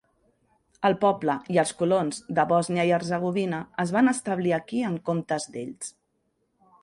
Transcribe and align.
El 0.87 0.95
poble 1.01 1.33
i 1.55 1.59
els 1.63 1.73
colons 1.81 2.21
de 2.39 2.45
Bòsnia 2.53 2.85
i 2.89 2.93
Herzegovina 2.97 3.59
es 3.83 3.93
van 3.97 4.13
establir 4.15 4.53
aquí 4.61 4.83
en 4.89 4.95
comptes 5.11 5.47
d'ells. 5.57 5.93